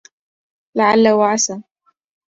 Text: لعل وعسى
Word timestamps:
لعل 0.75 1.07
وعسى 1.09 1.63